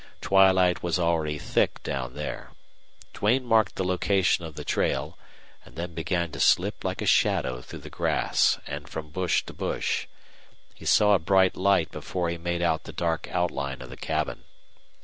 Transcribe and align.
Twilight 0.19 0.81
was 0.81 0.97
already 0.97 1.37
thick 1.37 1.83
down 1.83 2.15
there. 2.15 2.53
Duane 3.13 3.45
marked 3.45 3.75
the 3.75 3.83
location 3.83 4.43
of 4.43 4.55
the 4.55 4.65
trail, 4.65 5.15
and 5.63 5.75
then 5.75 5.93
began 5.93 6.31
to 6.31 6.39
slip 6.39 6.83
like 6.83 7.03
a 7.03 7.05
shadow 7.05 7.61
through 7.61 7.81
the 7.85 7.89
grass 7.91 8.57
and 8.65 8.89
from 8.89 9.11
bush 9.11 9.43
to 9.45 9.53
bush. 9.53 10.07
He 10.73 10.85
saw 10.85 11.13
a 11.13 11.19
bright 11.19 11.55
light 11.55 11.91
before 11.91 12.31
he 12.31 12.39
made 12.39 12.63
out 12.63 12.85
the 12.85 12.91
dark 12.93 13.27
outline 13.29 13.79
of 13.79 13.91
the 13.91 13.95
cabin. 13.95 14.45